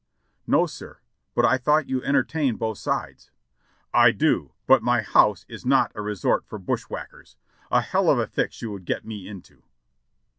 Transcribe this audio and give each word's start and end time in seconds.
"No, 0.47 0.65
sir; 0.65 0.97
but 1.35 1.45
I 1.45 1.59
thought 1.59 1.87
you 1.87 2.01
entertained 2.01 2.57
both 2.57 2.79
sides." 2.79 3.29
"I 3.93 4.09
do. 4.09 4.51
but 4.65 4.81
my 4.81 5.03
house 5.03 5.45
is 5.47 5.63
not 5.63 5.91
a 5.93 6.01
resort 6.01 6.43
for 6.43 6.57
bushwhackers; 6.57 7.37
a 7.69 7.81
hell 7.81 8.09
of 8.09 8.17
a 8.17 8.25
fix 8.25 8.63
you 8.63 8.71
would 8.71 8.85
get 8.85 9.05
me 9.05 9.27
into." 9.27 9.61